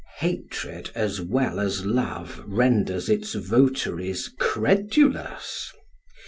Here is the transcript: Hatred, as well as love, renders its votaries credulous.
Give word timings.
Hatred, 0.17 0.89
as 0.95 1.21
well 1.21 1.59
as 1.59 1.85
love, 1.85 2.41
renders 2.47 3.07
its 3.07 3.35
votaries 3.35 4.31
credulous. 4.39 5.71